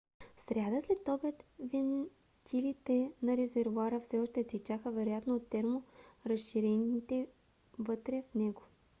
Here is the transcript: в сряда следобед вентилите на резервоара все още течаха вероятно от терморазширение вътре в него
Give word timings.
в 0.35 0.41
сряда 0.41 0.81
следобед 0.81 1.35
вентилите 1.59 3.11
на 3.21 3.37
резервоара 3.37 3.99
все 3.99 4.19
още 4.19 4.43
течаха 4.47 4.91
вероятно 4.91 5.35
от 5.35 5.49
терморазширение 5.49 7.27
вътре 7.79 8.23
в 8.31 8.35
него 8.35 8.61